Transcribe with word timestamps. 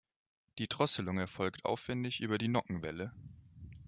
Die 0.57 0.67
Drosselung 0.67 1.19
erfolgt 1.19 1.63
aufwändig 1.63 2.21
über 2.21 2.39
die 2.39 2.47
Nockenwelle. 2.47 3.13